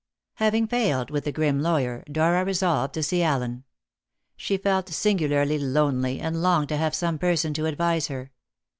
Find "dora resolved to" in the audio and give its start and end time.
2.11-3.03